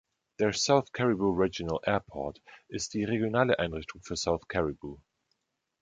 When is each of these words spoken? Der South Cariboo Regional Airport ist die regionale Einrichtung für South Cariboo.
Der 0.39 0.51
South 0.51 0.91
Cariboo 0.93 1.29
Regional 1.37 1.77
Airport 1.83 2.41
ist 2.69 2.95
die 2.95 3.03
regionale 3.03 3.59
Einrichtung 3.59 4.01
für 4.01 4.15
South 4.17 4.47
Cariboo. 4.47 4.99